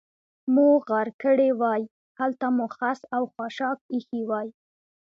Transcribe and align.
مو 0.53 0.67
غار 0.87 1.07
کړې 1.21 1.49
وای، 1.61 1.83
هلته 2.19 2.45
مو 2.55 2.65
خس 2.77 2.99
او 3.15 3.23
خاشاک 3.33 3.77
اېښي 3.93 4.21
وای. 4.29 4.47